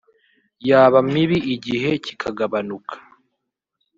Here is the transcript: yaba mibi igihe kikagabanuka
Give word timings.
yaba 0.69 0.99
mibi 1.11 1.39
igihe 1.55 1.91
kikagabanuka 2.05 2.93